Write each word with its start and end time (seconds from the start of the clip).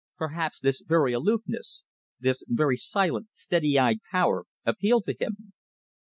Perhaps 0.17 0.61
this 0.61 0.81
very 0.81 1.13
aloofness, 1.13 1.83
this 2.19 2.43
very 2.47 2.75
silent, 2.75 3.27
steady 3.33 3.77
eyed 3.77 3.99
power 4.11 4.45
appealed 4.65 5.03
to 5.03 5.13
him. 5.13 5.53